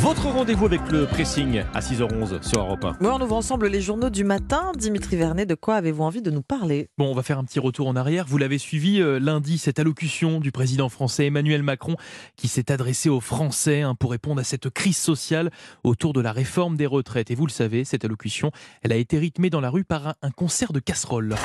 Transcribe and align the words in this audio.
Votre 0.00 0.28
rendez-vous 0.28 0.64
avec 0.64 0.90
le 0.90 1.04
pressing 1.04 1.62
à 1.74 1.80
6h11 1.80 2.42
sur 2.42 2.60
Europe 2.60 2.86
1. 2.86 2.96
Oui, 3.02 3.08
on 3.12 3.20
ouvre 3.20 3.36
ensemble 3.36 3.66
les 3.66 3.82
journaux 3.82 4.08
du 4.08 4.24
matin. 4.24 4.72
Dimitri 4.74 5.16
Vernet, 5.16 5.44
de 5.44 5.54
quoi 5.54 5.74
avez-vous 5.74 6.02
envie 6.02 6.22
de 6.22 6.30
nous 6.30 6.40
parler? 6.40 6.88
Bon, 6.96 7.10
on 7.10 7.14
va 7.14 7.22
faire 7.22 7.38
un 7.38 7.44
petit 7.44 7.58
retour 7.58 7.86
en 7.86 7.94
arrière. 7.96 8.24
Vous 8.26 8.38
l'avez 8.38 8.56
suivi 8.56 9.02
euh, 9.02 9.20
lundi, 9.20 9.58
cette 9.58 9.78
allocution 9.78 10.40
du 10.40 10.52
président 10.52 10.88
français 10.88 11.26
Emmanuel 11.26 11.62
Macron 11.62 11.96
qui 12.36 12.48
s'est 12.48 12.72
adressé 12.72 13.10
aux 13.10 13.20
Français 13.20 13.82
hein, 13.82 13.94
pour 13.94 14.12
répondre 14.12 14.40
à 14.40 14.44
cette 14.44 14.70
crise 14.70 14.96
sociale 14.96 15.50
autour 15.84 16.14
de 16.14 16.22
la 16.22 16.32
réforme 16.32 16.78
des 16.78 16.86
retraites. 16.86 17.30
Et 17.30 17.34
vous 17.34 17.44
le 17.44 17.52
savez, 17.52 17.84
cette 17.84 18.06
allocution, 18.06 18.52
elle 18.80 18.92
a 18.92 18.96
été 18.96 19.18
rythmée 19.18 19.50
dans 19.50 19.60
la 19.60 19.68
rue 19.68 19.84
par 19.84 20.08
un, 20.08 20.14
un 20.22 20.30
concert 20.30 20.72
de 20.72 20.80
casseroles. 20.80 21.36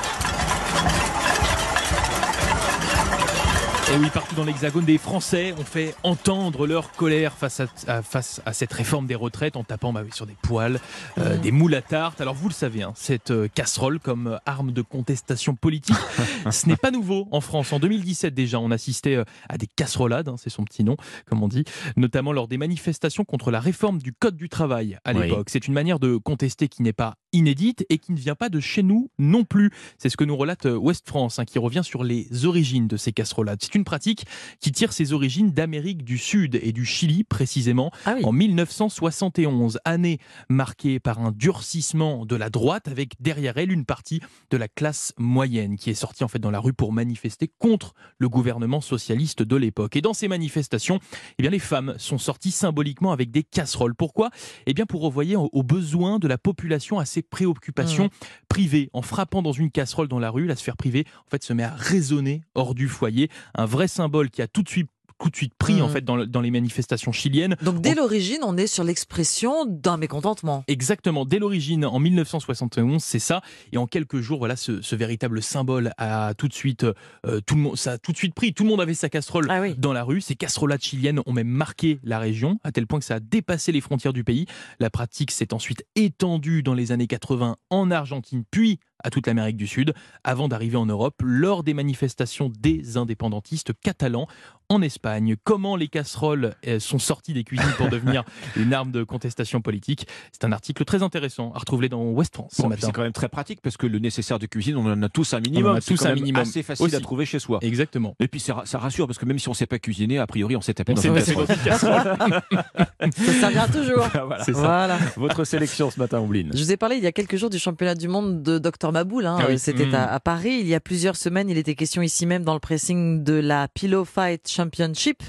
Et 3.94 3.98
oui, 3.98 4.10
partout 4.12 4.34
dans 4.34 4.44
l'Hexagone, 4.46 4.84
des 4.84 4.98
Français 4.98 5.54
ont 5.60 5.64
fait 5.64 5.96
entendre 6.02 6.66
leur 6.66 6.92
colère 6.94 7.34
face 7.38 7.60
à, 7.60 7.68
à- 7.88 8.02
face 8.02 8.42
à 8.46 8.52
cette 8.52 8.74
réforme 8.74 9.06
des 9.06 9.14
retraites 9.14 9.56
en 9.56 9.64
tapant 9.64 9.93
bah 9.93 10.02
oui, 10.04 10.10
sur 10.12 10.26
des 10.26 10.36
poêles, 10.42 10.80
euh, 11.20 11.38
des 11.38 11.52
moules 11.52 11.76
à 11.76 11.84
tarte. 11.84 12.20
Alors 12.20 12.34
vous 12.34 12.48
le 12.50 12.54
savez, 12.54 12.82
hein, 12.82 12.93
cette 12.96 13.29
euh, 13.29 13.48
casserole 13.48 14.00
comme 14.00 14.28
euh, 14.28 14.38
arme 14.48 14.71
de 14.71 14.82
contestation 14.82 15.54
politique, 15.56 15.96
ce 16.52 16.68
n'est 16.68 16.76
pas 16.78 16.90
nouveau 16.90 17.28
en 17.32 17.42
France. 17.42 17.71
En 17.74 17.79
2017 17.79 18.34
déjà, 18.34 18.60
on 18.60 18.71
assistait 18.71 19.16
euh, 19.18 19.24
à 19.50 19.57
des 19.60 19.68
casserolades, 19.68 20.29
hein, 20.29 20.36
c'est 20.40 20.50
son 20.50 20.64
petit 20.64 20.84
nom, 20.84 20.98
comme 21.28 21.43
on 21.43 21.48
dit, 21.48 21.64
notamment 21.96 22.34
lors 22.34 22.48
des 22.48 22.57
manifestations 22.57 23.24
contre 23.24 23.52
la 23.52 23.60
réforme 23.60 24.00
du 24.00 24.14
Code 24.14 24.36
du 24.36 24.50
travail 24.50 24.98
à 25.06 25.14
Oui. 25.14 25.21
l'époque. 25.28 25.48
C'est 25.52 25.68
une 25.68 25.76
manière 25.76 26.00
de 26.00 26.18
contester 26.18 26.68
qui 26.70 26.82
n'est 26.82 26.92
pas 26.92 27.15
inédite 27.36 27.86
et 27.89 27.98
qui 27.98 28.12
ne 28.12 28.18
vient 28.18 28.36
pas 28.36 28.50
de 28.50 28.60
chez 28.60 28.84
nous 28.84 29.10
non 29.20 29.43
plus. 29.43 29.71
C'est 29.98 30.10
ce 30.10 30.18
que 30.18 30.24
nous 30.24 30.36
relate 30.38 30.66
euh, 30.66 30.76
Ouest 30.78 31.07
France, 31.07 31.39
hein, 31.39 31.46
qui 31.46 31.60
revient 31.60 31.82
sur 31.84 32.03
les 32.03 32.45
origines 32.45 32.88
de 32.88 32.98
ces 32.98 33.12
casserolades. 33.12 33.59
C'est 33.62 33.76
une 33.76 33.84
pratique 33.84 34.26
qui 34.59 34.72
tire 34.72 34.94
ses 34.94 35.14
origines 35.14 35.52
d'Amérique 35.52 36.03
du 36.03 36.17
Sud 36.17 36.59
et 36.62 36.72
du 36.72 36.86
Chili 36.86 37.23
précisément 37.23 37.92
Ah 38.06 38.16
oui. 38.17 38.26
en 38.26 38.31
1971, 38.31 39.80
année 39.86 40.20
marquée 40.50 41.00
par 41.00 41.20
un 41.20 41.31
durcissement 41.31 42.26
de 42.26 42.36
la 42.36 42.50
droite 42.50 42.88
avec 42.88 43.14
derrière 43.20 43.58
elle 43.58 43.72
une 43.72 43.86
partie 43.86 44.22
de 44.50 44.58
la 44.58 44.68
classe 44.68 45.14
moyenne 45.18 45.76
qui 45.76 45.90
est 45.90 45.96
sortie 45.96 46.24
en 46.24 46.28
fait 46.28 46.40
dans 46.40 46.52
la 46.52 46.59
rue 46.59 46.74
pour 46.74 46.94
manifester 46.94 47.50
contre 47.59 47.94
le 48.18 48.30
gouvernement 48.30 48.81
socialiste 48.81 49.44
de 49.44 49.56
l'époque. 49.56 49.96
Et 49.96 50.02
dans 50.02 50.14
ces 50.14 50.28
manifestations, 50.28 51.00
eh 51.38 51.42
bien 51.42 51.52
les 51.52 51.59
femmes 51.59 51.96
sont 51.98 52.18
sorties 52.18 52.52
symboliquement 52.52 53.12
avec 53.12 53.31
des 53.31 53.44
casseroles. 53.44 53.96
Pourquoi? 53.96 54.30
Eh 54.66 54.74
bien 54.74 54.86
pour 54.86 55.02
renvoyer 55.02 55.36
aux 55.36 55.64
besoins 55.64 56.20
de 56.20 56.28
la 56.28 56.38
population 56.38 57.00
à 57.00 57.06
préoccupations 57.30 58.09
privées. 58.50 58.90
En 58.94 59.02
frappant 59.02 59.42
dans 59.42 59.52
une 59.52 59.72
casserole 59.72 60.08
dans 60.08 60.20
la 60.20 60.30
rue, 60.30 60.45
la 60.45 60.56
sphère 60.56 60.78
privée 60.78 61.06
en 61.26 61.30
fait 61.30 61.44
se 61.44 61.54
met 61.54 61.64
à 61.64 61.73
résonner 61.76 62.44
hors 62.56 62.76
du 62.76 62.88
foyer, 62.88 63.30
un 63.56 63.66
vrai 63.66 63.88
symbole 63.88 64.30
qui 64.30 64.42
a 64.42 64.48
tout 64.48 64.64
de 64.64 64.70
suite 64.70 64.90
tout 65.20 65.30
de 65.30 65.36
suite 65.36 65.54
pris 65.58 65.82
en 65.82 65.88
Mhm. 65.88 65.94
fait 65.94 66.02
dans, 66.06 66.16
le- 66.18 66.26
dans 66.28 66.42
les 66.42 66.52
manifestations 66.52 67.12
chiliennes. 67.12 67.56
Donc 67.62 67.80
dès 67.82 67.92
On- 67.92 68.02
l'origine, 68.04 68.40
on 68.44 68.58
est 68.58 68.68
sur 68.68 68.84
l'expression 68.84 69.66
d'un 69.66 69.98
mécontentement. 69.98 70.64
Exactement, 70.68 71.26
dès 71.26 71.40
l'origine, 71.40 71.86
en 71.86 72.00
1971, 72.00 73.02
c'est 73.04 73.20
ça. 73.20 73.42
Et 73.72 73.78
en 73.78 73.88
quelques 73.88 74.20
jours, 74.20 74.40
voilà, 74.40 74.56
ce, 74.56 74.82
ce 74.82 74.96
véritable 74.96 75.42
symbole 75.42 75.92
a 75.98 76.34
tout 76.34 76.48
de 76.48 76.54
suite, 76.54 76.84
euh, 77.26 77.40
tout 77.46 77.56
le 77.56 77.62
monde, 77.62 77.78
ça 77.78 77.94
a 77.94 77.98
tout 77.98 78.12
de 78.12 78.18
suite 78.18 78.34
pris. 78.36 78.54
Tout 78.54 78.64
le 78.64 78.70
monde 78.70 78.82
avait 78.82 78.94
sa 78.94 79.10
casserole 79.10 79.48
Ah 79.50 79.62
oui. 79.62 79.76
dans 79.78 79.94
la 79.94 80.04
rue. 80.04 80.22
Ces 80.22 80.36
casserolades 80.36 80.82
chiliennes 80.82 81.22
ont 81.26 81.34
même 81.34 81.48
marqué 81.48 82.00
la 82.04 82.20
région, 82.20 82.60
à 82.64 82.72
tel 82.72 82.86
point 82.88 83.00
que 83.00 83.06
ça 83.06 83.16
a 83.16 83.20
dépassé 83.20 83.72
les 83.72 83.82
frontières 83.82 84.14
du 84.14 84.24
pays. 84.24 84.46
La 84.80 84.90
pratique 84.90 85.32
s'est 85.32 85.54
ensuite 85.54 85.86
étendue 85.96 86.62
dans 86.64 86.74
les 86.74 86.92
années 86.92 87.08
80 87.08 87.56
en 87.70 87.92
Argentine, 87.92 88.44
puis 88.52 88.80
à 89.06 89.11
toute 89.11 89.28
l'Amérique 89.28 89.56
du 89.56 89.67
Sud, 89.67 89.94
avant 90.23 90.48
d'arriver 90.48 90.78
en 90.78 90.88
Europe 90.88 91.22
lors 91.23 91.64
des 91.64 91.75
manifestations 91.75 92.52
des 92.59 92.98
indépendantistes 92.98 93.72
catalans 93.84 94.28
en 94.67 94.81
Espagne. 94.81 95.36
Comment 95.44 95.75
les 95.75 95.88
casseroles 95.88 96.56
euh, 96.67 96.80
sont 96.80 96.97
sorties 96.97 97.34
des 97.34 97.44
cuisines 97.44 97.72
pour 97.78 97.88
devenir 97.88 98.23
une 98.56 98.73
arme 98.73 98.92
de 98.92 99.03
contestation 99.03 99.62
politique? 99.62 100.08
C'est 100.31 100.44
un 100.44 100.52
article 100.52 100.84
très 100.86 101.03
intéressant 101.03 101.52
à 101.53 101.59
retrouver 101.59 101.88
dans 101.88 102.02
West 102.09 102.34
France 102.34 102.53
ce 102.58 102.64
Bon, 102.64 102.72
c'est 102.80 102.92
quand 102.92 103.03
même 103.03 103.12
très 103.12 103.30
pratique 103.30 103.62
parce 103.62 103.78
que 103.78 103.86
le 103.86 104.00
nécessaire 104.00 104.39
de 104.39 104.47
cuisine, 104.47 104.75
on 104.75 104.92
en 104.92 105.03
a 105.03 105.09
tous 105.09 105.36
un 105.36 105.40
minimum. 105.40 105.69
On 105.72 105.73
en 105.75 105.78
a 105.78 105.81
C'est 105.81 105.94
tous 105.94 106.00
quand 106.00 106.06
un 106.06 106.09
même 106.09 106.19
minimum 106.19 106.41
assez 106.41 106.63
facile 106.63 106.84
aussi. 106.84 106.96
à 106.96 107.00
trouver 107.00 107.28
chez 107.28 107.38
soi. 107.38 107.59
Exactement. 107.62 108.16
Et 108.19 108.28
puis 108.28 108.40
ça, 108.40 108.63
ça 108.66 108.80
rassure 108.80 109.06
parce 109.06 109.19
que 109.19 109.25
même 109.25 109.38
si 109.38 109.47
on 109.50 109.51
ne 109.51 109.56
sait 109.56 109.68
pas 109.68 109.78
cuisiner, 109.78 110.18
a 110.18 110.25
priori 110.25 110.56
on 110.56 110.62
s'est 110.62 110.74
tapé 110.74 110.94
On 110.94 110.96
dans 110.96 111.01
une 111.03 111.13
casserole. 111.13 111.46
dans 111.46 111.53
une 111.53 111.62
casserole. 111.62 112.18
Ça 113.16 113.34
servira 113.40 113.68
toujours. 113.68 114.07
Voilà. 114.25 114.44
C'est 114.44 114.53
ça. 114.53 114.59
Voilà. 114.62 114.97
Votre 115.18 115.44
sélection 115.44 115.91
ce 115.91 116.00
matin, 116.00 116.19
Ombline. 116.19 116.50
Je 116.53 116.57
vous 116.63 116.72
ai 116.72 116.78
parlé 116.78 116.96
il 116.96 117.03
y 117.03 117.07
a 117.07 117.12
quelques 117.12 117.35
jours 117.35 117.51
du 117.51 117.59
championnat 117.59 117.94
du 117.94 118.07
monde 118.07 118.41
de 118.41 118.57
Dr 118.57 118.91
Maboul. 118.95 119.25
hein. 119.25 119.38
Ah 119.41 119.45
oui. 119.50 119.59
C'était 119.59 119.85
Mmh. 119.88 119.94
à, 119.95 120.13
à 120.13 120.19
Paris. 120.22 120.57
Il 120.61 120.67
y 120.67 120.73
a 120.73 120.79
plusieurs 120.79 121.17
semaines, 121.17 121.50
il 121.50 121.57
était 121.57 121.75
question 121.75 122.01
ici 122.01 122.25
même 122.25 122.44
dans 122.45 122.53
le 122.53 122.61
pressing 122.61 123.23
de 123.25 123.33
la 123.33 123.67
Pillow 123.67 124.06
Fight 124.06 124.47
Championship, 124.50 125.22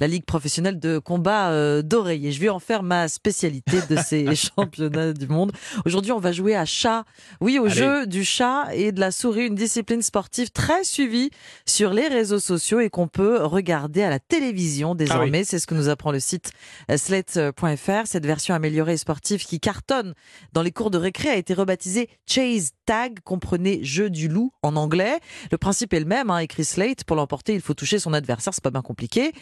la 0.00 0.06
ligue 0.06 0.24
professionnelle 0.24 0.78
de 0.80 0.98
combat 0.98 1.50
euh, 1.50 1.82
d'oreille. 1.82 2.26
Et 2.28 2.32
je 2.32 2.40
vais 2.40 2.48
en 2.48 2.58
faire 2.60 2.82
ma 2.82 3.08
spécialité 3.08 3.76
de 3.90 3.96
ces 4.04 4.34
championnats 4.34 5.12
du 5.12 5.26
monde. 5.28 5.52
Aujourd'hui, 5.84 6.12
on 6.12 6.18
va 6.18 6.32
jouer 6.32 6.56
à 6.56 6.64
chat. 6.64 7.04
Oui, 7.42 7.58
au 7.58 7.66
Allez. 7.66 7.74
jeu 7.74 8.06
du 8.06 8.24
chat 8.24 8.68
et 8.72 8.90
de 8.92 9.00
la 9.00 9.10
souris, 9.10 9.46
une 9.48 9.54
discipline 9.54 10.00
sportive 10.00 10.50
très 10.50 10.82
suivie 10.84 11.30
sur 11.66 11.92
les 11.92 12.08
réseaux 12.08 12.38
sociaux 12.40 12.80
et 12.80 12.88
qu'on 12.88 13.06
peut 13.08 13.44
regarder 13.44 14.02
à 14.02 14.08
la 14.08 14.18
télévision 14.18 14.94
désormais. 14.94 15.44
C'est 15.44 15.58
ce 15.58 15.66
que 15.66 15.74
nous 15.74 15.88
apprend 15.90 16.10
le 16.12 16.20
site 16.20 16.52
euh, 16.90 16.96
slate.fr. 16.96 18.06
Cette 18.06 18.24
version 18.24 18.54
améliorée 18.54 18.94
et 18.94 18.96
sportive 18.96 19.44
qui 19.44 19.60
cartonne 19.60 20.14
dans 20.52 20.62
les 20.62 20.70
cours 20.72 20.90
de 20.90 20.98
récré 20.98 21.28
a 21.28 21.36
été 21.36 21.52
rebaptisée 21.54 22.08
Chase 22.26 22.70
Tag, 22.86 23.09
comprenez 23.24 23.80
jeu 23.84 24.10
du 24.10 24.28
loup 24.28 24.52
en 24.62 24.76
anglais. 24.76 25.18
Le 25.50 25.58
principe 25.58 25.92
est 25.94 26.00
le 26.00 26.06
même, 26.06 26.30
hein, 26.30 26.38
écrit 26.38 26.64
Slate. 26.64 27.04
Pour 27.04 27.16
l'emporter, 27.16 27.54
il 27.54 27.60
faut 27.60 27.74
toucher 27.74 27.98
son 27.98 28.12
adversaire, 28.12 28.54
c'est 28.54 28.62
pas 28.64 28.70
bien 28.70 28.82
compliqué. 28.82 29.32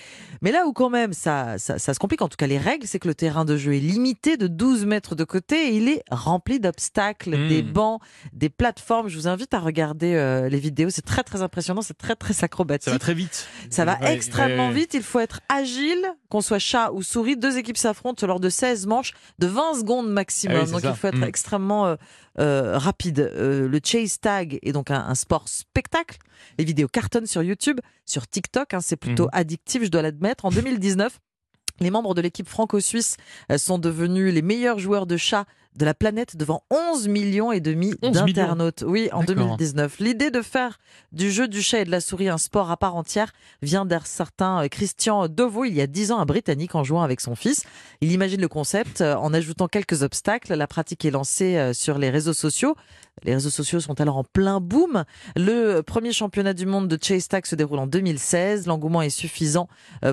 Mais 0.42 0.52
là 0.52 0.66
où 0.66 0.72
quand 0.72 0.90
même 0.90 1.12
ça, 1.12 1.58
ça, 1.58 1.78
ça 1.78 1.94
se 1.94 1.98
complique, 1.98 2.22
en 2.22 2.28
tout 2.28 2.36
cas 2.36 2.46
les 2.46 2.58
règles, 2.58 2.86
c'est 2.86 2.98
que 2.98 3.08
le 3.08 3.14
terrain 3.14 3.44
de 3.44 3.56
jeu 3.56 3.74
est 3.74 3.80
limité 3.80 4.36
de 4.36 4.46
12 4.46 4.86
mètres 4.86 5.14
de 5.14 5.24
côté 5.24 5.68
et 5.68 5.76
il 5.76 5.88
est 5.88 6.02
rempli 6.10 6.60
d'obstacles, 6.60 7.36
Mm. 7.36 7.48
des 7.48 7.62
bancs, 7.62 8.00
des 8.32 8.48
plateformes. 8.48 9.08
Je 9.08 9.16
vous 9.16 9.28
invite 9.28 9.52
à 9.54 9.58
regarder 9.60 10.14
euh, 10.14 10.48
les 10.48 10.58
vidéos, 10.58 10.90
c'est 10.90 11.04
très 11.04 11.22
très 11.22 11.42
impressionnant, 11.42 11.82
c'est 11.82 11.96
très 11.98 12.16
très 12.16 12.44
acrobatique. 12.44 12.84
Ça 12.86 12.92
va 12.92 12.98
très 12.98 13.14
vite. 13.14 13.46
Ça 13.70 13.84
va 13.84 13.98
Ouais, 14.00 14.14
extrêmement 14.14 14.68
ouais. 14.68 14.74
vite. 14.74 14.94
Il 14.94 15.02
faut 15.02 15.18
être 15.20 15.40
agile, 15.48 16.04
qu'on 16.30 16.40
soit 16.40 16.58
chat 16.58 16.92
ou 16.92 17.02
souris. 17.02 17.36
Deux 17.36 17.56
équipes 17.58 17.76
s'affrontent 17.78 18.26
lors 18.26 18.40
de 18.40 18.48
16 18.48 18.86
manches 18.86 19.12
de 19.38 19.46
20 19.46 19.74
secondes 19.80 20.10
maximum. 20.10 20.56
Ah 20.60 20.64
oui, 20.66 20.70
donc 20.72 20.80
ça. 20.82 20.90
il 20.90 20.96
faut 20.96 21.06
être 21.08 21.16
Mm. 21.18 21.24
extrêmement 21.24 21.86
euh, 21.86 21.96
euh, 22.38 22.76
rapide. 22.78 23.20
Euh, 23.20 23.66
le 23.68 23.80
chase 23.82 24.20
tag 24.20 24.58
est 24.62 24.72
donc 24.72 24.90
un, 24.90 25.00
un 25.06 25.14
sport 25.14 25.48
spectacle. 25.48 26.18
Les 26.58 26.64
vidéos 26.64 26.88
cartonnent 26.88 27.26
sur 27.26 27.42
YouTube, 27.42 27.80
sur 28.04 28.26
TikTok. 28.28 28.74
hein, 28.74 28.80
c'est 28.80 28.96
plutôt 28.96 29.24
Mhm. 29.24 29.30
addictif, 29.32 29.82
je 29.84 29.88
dois 29.88 30.02
l'admettre. 30.02 30.44
En 30.44 30.50
2019. 30.50 31.18
Les 31.80 31.90
membres 31.92 32.12
de 32.12 32.20
l'équipe 32.20 32.48
franco-suisse 32.48 33.16
sont 33.56 33.78
devenus 33.78 34.34
les 34.34 34.42
meilleurs 34.42 34.80
joueurs 34.80 35.06
de 35.06 35.16
chat 35.16 35.44
de 35.78 35.84
la 35.84 35.94
planète 35.94 36.36
devant 36.36 36.64
11 36.70 37.08
millions 37.08 37.52
et 37.52 37.60
demi 37.60 37.94
11 38.02 38.10
millions. 38.10 38.24
d'internautes. 38.26 38.84
Oui, 38.86 39.08
en 39.12 39.20
D'accord. 39.20 39.56
2019. 39.56 40.00
L'idée 40.00 40.30
de 40.30 40.42
faire 40.42 40.78
du 41.12 41.30
jeu 41.30 41.46
du 41.46 41.62
chat 41.62 41.80
et 41.80 41.84
de 41.84 41.90
la 41.90 42.00
souris 42.00 42.28
un 42.28 42.36
sport 42.36 42.70
à 42.70 42.76
part 42.76 42.96
entière 42.96 43.32
vient 43.62 43.86
d'un 43.86 44.00
certain 44.04 44.64
euh, 44.64 44.68
Christian 44.68 45.28
Deveau, 45.28 45.64
il 45.64 45.74
y 45.74 45.80
a 45.80 45.86
10 45.86 46.12
ans, 46.12 46.18
un 46.18 46.26
Britannique, 46.26 46.74
en 46.74 46.82
jouant 46.82 47.02
avec 47.02 47.20
son 47.20 47.36
fils. 47.36 47.62
Il 48.00 48.10
imagine 48.10 48.40
le 48.40 48.48
concept 48.48 49.00
euh, 49.00 49.14
en 49.14 49.32
ajoutant 49.32 49.68
quelques 49.68 50.02
obstacles. 50.02 50.54
La 50.54 50.66
pratique 50.66 51.04
est 51.04 51.12
lancée 51.12 51.56
euh, 51.56 51.72
sur 51.72 51.98
les 51.98 52.10
réseaux 52.10 52.32
sociaux. 52.32 52.74
Les 53.24 53.34
réseaux 53.34 53.50
sociaux 53.50 53.80
sont 53.80 54.00
alors 54.00 54.16
en 54.16 54.24
plein 54.24 54.60
boom. 54.60 55.04
Le 55.36 55.80
premier 55.80 56.12
championnat 56.12 56.54
du 56.54 56.66
monde 56.66 56.86
de 56.86 56.98
Chase 57.00 57.26
Tag 57.26 57.46
se 57.46 57.56
déroule 57.56 57.80
en 57.80 57.88
2016. 57.88 58.66
L'engouement 58.66 59.02
est 59.02 59.10
suffisant 59.10 59.68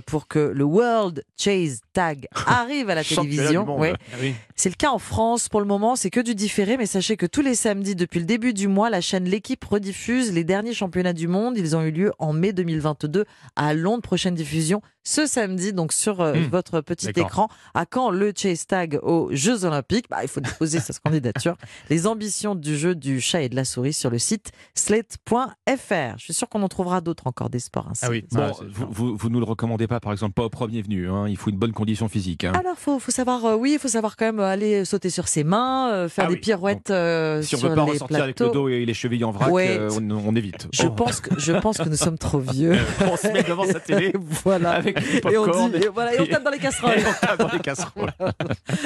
pour 0.08 0.28
que 0.28 0.40
le 0.40 0.64
World 0.64 1.24
Chase 1.38 1.82
Tag 1.94 2.28
arrive 2.48 2.90
à 2.90 2.96
la 2.96 3.04
télévision. 3.04 3.68
Ah 3.80 3.94
oui. 4.20 4.34
C'est 4.56 4.70
le 4.70 4.76
cas 4.76 4.90
en 4.90 4.98
France 4.98 5.50
pour 5.56 5.62
le 5.62 5.68
moment, 5.68 5.96
c'est 5.96 6.10
que 6.10 6.20
du 6.20 6.36
différé, 6.36 6.76
mais 6.76 6.86
sachez 6.86 7.16
que 7.16 7.26
tous 7.26 7.40
les 7.40 7.56
samedis 7.56 7.96
depuis 7.96 8.20
le 8.20 8.26
début 8.26 8.54
du 8.54 8.68
mois, 8.68 8.90
la 8.90 9.00
chaîne 9.00 9.24
L'équipe 9.24 9.64
rediffuse 9.64 10.34
les 10.34 10.44
derniers 10.44 10.74
championnats 10.74 11.14
du 11.14 11.30
monde. 11.30 11.58
Ils 11.58 11.78
ont 11.78 11.82
eu 11.82 11.92
lieu 11.92 12.12
en 12.20 12.34
mai 12.34 12.52
2022 12.52 13.24
à 13.56 13.74
Londres, 13.74 14.02
prochaine 14.02 14.36
diffusion 14.36 14.82
ce 15.08 15.28
samedi, 15.28 15.72
donc 15.72 15.94
sur 15.94 16.20
euh, 16.20 16.34
Hmm. 16.34 16.48
votre 16.50 16.82
petit 16.82 17.08
écran. 17.16 17.48
À 17.76 17.86
quand 17.86 18.10
le 18.10 18.34
Chase 18.36 18.66
Tag 18.66 19.00
aux 19.04 19.30
Jeux 19.32 19.64
Olympiques? 19.64 20.08
Bah, 20.10 20.24
Il 20.24 20.28
faut 20.28 20.40
déposer 20.42 20.80
sa 20.80 20.94
candidature. 20.96 21.56
Les 21.92 22.08
ambitions 22.08 22.56
du 22.56 22.76
jeu 22.76 22.96
du 22.96 23.22
chat 23.22 23.44
et 23.44 23.48
de 23.50 23.56
la 23.56 23.66
souris 23.66 23.94
sur 23.94 24.10
le 24.10 24.18
site 24.18 24.52
slate.fr. 24.74 26.18
Je 26.18 26.24
suis 26.24 26.34
sûr 26.34 26.50
qu'on 26.50 26.64
en 26.64 26.68
trouvera 26.68 27.02
d'autres 27.02 27.28
encore 27.28 27.52
des 27.52 27.60
sports. 27.60 27.88
ainsi. 27.90 28.04
Ah 28.04 28.10
oui. 28.10 28.26
Bon, 28.32 28.52
vous, 28.72 28.88
vous, 28.90 29.16
vous 29.16 29.30
nous 29.30 29.40
le 29.40 29.46
recommandez 29.46 29.86
pas, 29.88 30.00
par 30.00 30.12
exemple, 30.12 30.34
pas 30.34 30.44
au 30.44 30.50
premier 30.50 30.82
venu. 30.82 31.08
hein. 31.08 31.28
Il 31.28 31.38
faut 31.38 31.52
une 31.52 31.58
bonne 31.58 31.72
condition 31.74 32.10
physique. 32.10 32.44
hein. 32.44 32.54
Alors, 32.56 32.76
faut, 32.78 32.98
faut 32.98 33.12
savoir, 33.12 33.46
euh, 33.46 33.56
oui, 33.56 33.74
il 33.76 33.80
faut 33.80 33.88
savoir 33.88 34.18
quand 34.18 34.26
même 34.26 34.40
aller 34.40 34.86
sauter 34.86 35.12
sur 35.12 35.28
ses 35.36 35.44
mains, 35.44 35.92
euh, 35.92 36.08
faire 36.10 36.26
Ah 36.26 36.28
des 36.30 36.36
oui. 36.36 36.40
pirouettes 36.40 36.90
euh, 36.92 37.42
Si 37.42 37.56
on 37.56 37.58
sur 37.60 37.70
veut 37.70 37.76
pas 37.76 37.86
les 37.86 37.92
ressortir 37.92 38.24
avec 38.24 38.40
le 38.40 38.50
dos 38.52 38.70
et 38.70 38.86
les 38.86 38.94
chevilles 38.94 39.24
en 39.26 39.32
vrac, 39.32 39.52
Ouais. 39.52 39.78
euh, 39.78 39.90
on, 40.00 40.10
on 40.12 40.36
évite. 40.36 40.68
Je 40.74 40.84
Oh. 40.88 40.92
pense 40.92 41.20
que 41.20 41.38
je 41.38 41.52
pense 41.52 41.78
que 41.78 41.90
nous 41.90 41.96
sommes 41.98 42.18
trop 42.18 42.40
vieux. 42.54 42.76
on 43.02 43.18
se 43.18 43.28
met 43.28 43.44
devant 43.44 43.66
sa 43.66 43.80
télé 43.82 44.14
voilà. 44.46 44.72
avec 44.72 44.98
du 45.00 45.18
Et 45.18 45.38
on, 45.38 45.44
popcorn 45.46 45.72
dit, 45.72 45.78
et 45.84 45.88
voilà, 45.90 46.16
et 46.16 46.22
on 46.22 46.26
tape 46.26 46.44
dans 46.44 46.52
les 46.52 46.58
casseroles. 46.60 46.92
et 47.00 47.04
on 47.06 47.28
tape 47.28 47.40
dans 47.40 47.52
les 47.52 47.60
casseroles. 47.60 48.12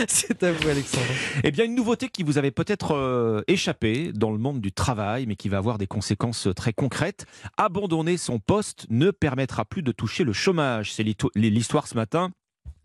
C'est 0.07 0.41
à 0.43 0.51
vous, 0.51 0.67
Alexandre. 0.67 1.05
Eh 1.43 1.51
bien, 1.51 1.65
une 1.65 1.75
nouveauté 1.75 2.09
qui 2.09 2.23
vous 2.23 2.37
avait 2.39 2.51
peut-être 2.51 2.95
euh, 2.95 3.41
échappé 3.47 4.11
dans 4.13 4.31
le 4.31 4.37
monde 4.39 4.59
du 4.59 4.71
travail, 4.71 5.25
mais 5.27 5.35
qui 5.35 5.49
va 5.49 5.57
avoir 5.57 5.77
des 5.77 5.87
conséquences 5.87 6.47
très 6.55 6.73
concrètes. 6.73 7.25
Abandonner 7.57 8.17
son 8.17 8.39
poste 8.39 8.87
ne 8.89 9.11
permettra 9.11 9.65
plus 9.65 9.83
de 9.83 9.91
toucher 9.91 10.23
le 10.23 10.33
chômage. 10.33 10.93
C'est 10.93 11.05
l'histoire 11.35 11.87
ce 11.87 11.95
matin 11.95 12.31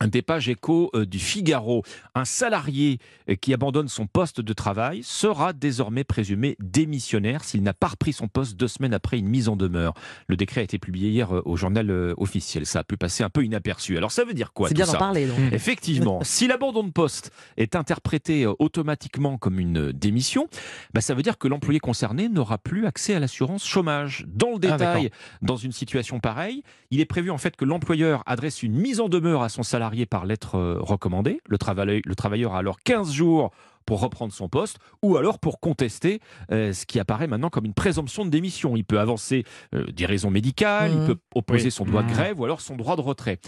des 0.02 0.22
pages 0.22 0.48
écho 0.48 0.90
euh, 0.94 1.06
du 1.06 1.18
Figaro. 1.18 1.82
Un 2.14 2.24
salarié 2.24 2.98
euh, 3.28 3.34
qui 3.34 3.54
abandonne 3.54 3.88
son 3.88 4.06
poste 4.06 4.40
de 4.40 4.52
travail 4.52 5.02
sera 5.02 5.52
désormais 5.52 6.04
présumé 6.04 6.56
démissionnaire 6.60 7.44
s'il 7.44 7.62
n'a 7.62 7.74
pas 7.74 7.88
repris 7.88 8.12
son 8.12 8.28
poste 8.28 8.56
deux 8.56 8.68
semaines 8.68 8.94
après 8.94 9.18
une 9.18 9.28
mise 9.28 9.48
en 9.48 9.56
demeure. 9.56 9.94
Le 10.28 10.36
décret 10.36 10.60
a 10.60 10.64
été 10.64 10.78
publié 10.78 11.10
hier 11.10 11.34
euh, 11.34 11.42
au 11.44 11.56
journal 11.56 12.14
officiel. 12.16 12.66
Ça 12.66 12.80
a 12.80 12.84
pu 12.84 12.96
passer 12.96 13.24
un 13.24 13.30
peu 13.30 13.44
inaperçu. 13.44 13.96
Alors 13.96 14.12
ça 14.12 14.24
veut 14.24 14.34
dire 14.34 14.52
quoi 14.52 14.68
C'est 14.68 14.74
bien 14.74 14.86
d'en 14.86 14.92
parler. 14.94 15.26
Donc. 15.26 15.38
Effectivement, 15.52 16.20
si 16.22 16.46
l'abandon 16.46 16.84
de 16.84 16.90
poste 16.90 17.30
est 17.56 17.76
interprété 17.76 18.46
automatiquement 18.58 19.38
comme 19.38 19.58
une 19.58 19.92
démission, 19.92 20.48
bah, 20.92 21.00
ça 21.00 21.14
veut 21.14 21.22
dire 21.22 21.38
que 21.38 21.48
l'employé 21.48 21.80
concerné 21.80 22.28
n'aura 22.28 22.58
plus 22.58 22.86
accès 22.86 23.14
à 23.14 23.20
l'assurance 23.20 23.64
chômage. 23.64 24.24
Dans 24.28 24.50
le 24.50 24.56
ah, 24.64 24.76
détail, 24.76 25.10
dans 25.42 25.56
une 25.56 25.72
situation 25.72 26.20
pareille, 26.20 26.62
il 26.90 27.00
est 27.00 27.04
prévu 27.06 27.30
en 27.30 27.38
fait 27.38 27.56
que 27.56 27.64
l'employeur 27.64 28.22
adresse 28.26 28.62
une 28.62 28.74
mise 28.74 29.00
en 29.00 29.08
demeure 29.08 29.42
à 29.42 29.48
son 29.48 29.62
salarié 29.62 29.83
par 30.08 30.26
lettre 30.26 30.56
euh, 30.56 30.78
recommandée. 30.80 31.40
Le, 31.46 31.58
le 32.04 32.14
travailleur 32.14 32.54
a 32.54 32.58
alors 32.58 32.80
15 32.80 33.12
jours 33.12 33.50
pour 33.86 34.00
reprendre 34.00 34.32
son 34.32 34.48
poste 34.48 34.78
ou 35.02 35.16
alors 35.16 35.38
pour 35.38 35.60
contester 35.60 36.20
euh, 36.50 36.72
ce 36.72 36.86
qui 36.86 36.98
apparaît 36.98 37.26
maintenant 37.26 37.50
comme 37.50 37.66
une 37.66 37.74
présomption 37.74 38.24
de 38.24 38.30
démission. 38.30 38.76
Il 38.76 38.84
peut 38.84 39.00
avancer 39.00 39.44
euh, 39.74 39.86
des 39.92 40.06
raisons 40.06 40.30
médicales, 40.30 40.92
il 40.92 41.00
mmh. 41.00 41.06
peut 41.06 41.16
opposer 41.34 41.70
son 41.70 41.84
droit 41.84 42.02
de 42.02 42.08
mmh. 42.08 42.12
grève 42.12 42.40
ou 42.40 42.44
alors 42.44 42.60
son 42.60 42.76
droit 42.76 42.96
de 42.96 43.02
retrait. 43.02 43.38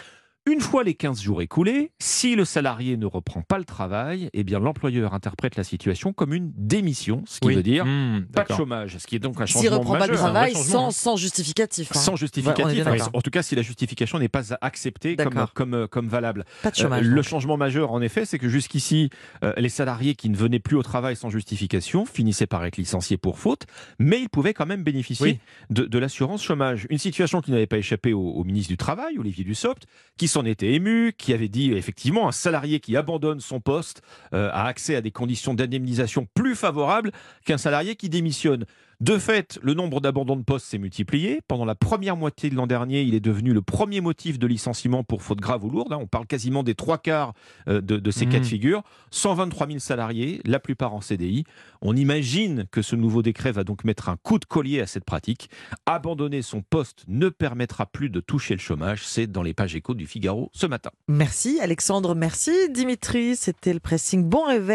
Une 0.48 0.60
fois 0.60 0.84
les 0.84 0.94
15 0.94 1.20
jours 1.22 1.42
écoulés, 1.42 1.90
si 1.98 2.36
le 2.36 2.44
salarié 2.44 2.96
ne 2.96 3.06
reprend 3.06 3.42
pas 3.42 3.58
le 3.58 3.64
travail, 3.64 4.30
eh 4.32 4.44
bien 4.44 4.60
l'employeur 4.60 5.12
interprète 5.12 5.56
la 5.56 5.64
situation 5.64 6.12
comme 6.12 6.32
une 6.32 6.52
démission, 6.56 7.24
ce 7.26 7.40
qui 7.40 7.52
veut 7.52 7.64
dire 7.64 7.84
mmh, 7.84 8.26
pas 8.32 8.44
de 8.44 8.54
chômage, 8.54 8.96
ce 8.98 9.08
qui 9.08 9.16
est 9.16 9.18
donc 9.18 9.40
un 9.40 9.46
changement 9.46 9.60
S'il 9.60 9.74
reprend 9.74 9.98
pas 9.98 10.06
le 10.06 10.14
travail 10.14 10.54
sans, 10.54 10.92
sans, 10.92 11.16
justificatif. 11.16 11.90
Hein. 11.90 11.98
Sans 11.98 12.14
justificatif, 12.14 12.86
en 13.12 13.20
tout 13.22 13.30
cas 13.30 13.42
si 13.42 13.56
la 13.56 13.62
justification 13.62 14.20
n'est 14.20 14.28
pas 14.28 14.54
acceptée 14.60 15.16
comme, 15.16 15.46
comme, 15.52 15.74
euh, 15.74 15.86
comme, 15.88 16.06
valable. 16.06 16.44
Pas 16.62 16.70
de 16.70 16.76
chômage. 16.76 17.04
Euh, 17.04 17.10
le 17.10 17.22
changement 17.22 17.56
majeur, 17.56 17.90
en 17.90 18.00
effet, 18.00 18.24
c'est 18.24 18.38
que 18.38 18.48
jusqu'ici, 18.48 19.10
euh, 19.42 19.52
les 19.56 19.68
salariés 19.68 20.14
qui 20.14 20.30
ne 20.30 20.36
venaient 20.36 20.60
plus 20.60 20.76
au 20.76 20.84
travail 20.84 21.16
sans 21.16 21.28
justification 21.28 22.06
finissaient 22.06 22.46
par 22.46 22.64
être 22.64 22.76
licenciés 22.76 23.16
pour 23.16 23.40
faute, 23.40 23.66
mais 23.98 24.20
ils 24.20 24.28
pouvaient 24.28 24.54
quand 24.54 24.66
même 24.66 24.84
bénéficier 24.84 25.40
de, 25.70 25.86
de 25.86 25.98
l'assurance 25.98 26.44
chômage. 26.44 26.86
Une 26.88 26.98
situation 26.98 27.40
qui 27.40 27.50
n'avait 27.50 27.66
pas 27.66 27.78
échappé 27.78 28.12
au, 28.12 28.20
au 28.20 28.44
ministre 28.44 28.68
du 28.68 28.76
Travail, 28.76 29.18
Olivier 29.18 29.42
Dussopt, 29.42 29.88
qui 30.16 30.28
s'en 30.36 30.44
était 30.44 30.74
ému, 30.74 31.14
qui 31.16 31.32
avait 31.32 31.48
dit 31.48 31.72
effectivement 31.72 32.28
un 32.28 32.32
salarié 32.32 32.78
qui 32.78 32.94
abandonne 32.94 33.40
son 33.40 33.58
poste 33.58 34.02
euh, 34.34 34.50
a 34.52 34.66
accès 34.66 34.94
à 34.94 35.00
des 35.00 35.10
conditions 35.10 35.54
d'indemnisation 35.54 36.28
plus 36.34 36.54
favorables 36.54 37.10
qu'un 37.46 37.56
salarié 37.56 37.96
qui 37.96 38.10
démissionne. 38.10 38.66
De 39.00 39.18
fait, 39.18 39.58
le 39.62 39.74
nombre 39.74 40.00
d'abandons 40.00 40.36
de 40.36 40.42
poste 40.42 40.66
s'est 40.66 40.78
multiplié. 40.78 41.40
Pendant 41.48 41.66
la 41.66 41.74
première 41.74 42.16
moitié 42.16 42.48
de 42.48 42.54
l'an 42.54 42.66
dernier, 42.66 43.02
il 43.02 43.14
est 43.14 43.20
devenu 43.20 43.52
le 43.52 43.60
premier 43.60 44.00
motif 44.00 44.38
de 44.38 44.46
licenciement 44.46 45.04
pour 45.04 45.22
faute 45.22 45.40
grave 45.40 45.64
ou 45.64 45.70
lourde. 45.70 45.92
Hein. 45.92 45.98
On 46.00 46.06
parle 46.06 46.26
quasiment 46.26 46.62
des 46.62 46.74
trois 46.74 46.96
quarts 46.96 47.34
euh, 47.68 47.82
de, 47.82 48.10
ces 48.10 48.24
cas 48.24 48.38
de 48.38 48.44
mmh. 48.44 48.44
figure. 48.44 48.82
123 49.10 49.66
000 49.66 49.78
salariés, 49.80 50.40
la 50.46 50.58
plupart 50.60 50.94
en 50.94 51.02
CDI. 51.02 51.44
On 51.82 51.94
imagine 51.94 52.64
que 52.70 52.80
ce 52.80 52.96
nouveau 52.96 53.20
décret 53.20 53.52
va 53.52 53.64
donc 53.64 53.84
mettre 53.84 54.08
un 54.08 54.16
coup 54.16 54.38
de 54.38 54.46
collier 54.46 54.80
à 54.80 54.86
cette 54.86 55.04
pratique. 55.04 55.50
Abandonner 55.84 56.40
son 56.40 56.62
poste 56.62 57.04
ne 57.06 57.28
permettra 57.28 57.84
plus 57.84 58.08
de 58.08 58.20
toucher 58.20 58.54
le 58.54 58.60
chômage. 58.60 59.06
C'est 59.06 59.26
dans 59.26 59.42
les 59.42 59.52
pages 59.52 59.76
échos 59.76 59.94
du 59.94 60.06
Figaro 60.06 60.50
ce 60.54 60.66
matin. 60.66 60.90
Merci 61.08 61.60
Alexandre, 61.60 62.14
merci 62.14 62.70
Dimitri. 62.70 63.36
C'était 63.36 63.74
le 63.74 63.80
pressing. 63.80 64.24
Bon 64.24 64.44
réveil. 64.44 64.64